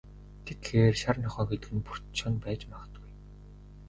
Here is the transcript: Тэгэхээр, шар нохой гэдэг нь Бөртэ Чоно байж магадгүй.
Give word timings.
Тэгэхээр, 0.45 0.93
шар 1.01 1.17
нохой 1.23 1.45
гэдэг 1.49 1.71
нь 1.75 1.85
Бөртэ 1.85 2.09
Чоно 2.17 2.39
байж 2.43 2.61
магадгүй. 2.71 3.09